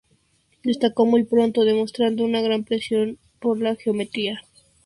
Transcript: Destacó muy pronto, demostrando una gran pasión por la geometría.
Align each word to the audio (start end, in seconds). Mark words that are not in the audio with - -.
Destacó 0.63 1.05
muy 1.05 1.25
pronto, 1.25 1.63
demostrando 1.63 2.23
una 2.23 2.41
gran 2.41 2.63
pasión 2.63 3.19
por 3.39 3.59
la 3.61 3.75
geometría. 3.75 4.41